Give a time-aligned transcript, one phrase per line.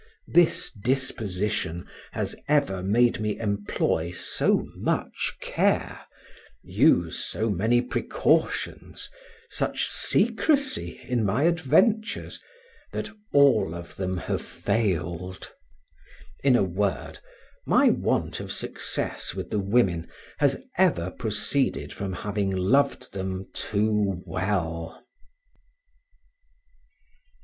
[0.27, 6.01] This disposition has ever made me employ so much care,
[6.63, 9.11] use so many precautions,
[9.51, 12.41] such secrecy in my adventures,
[12.91, 15.51] that all of them have failed;
[16.43, 17.19] in a word,
[17.67, 20.09] my want of success with the women
[20.39, 25.05] has ever proceeded from having loved them too well.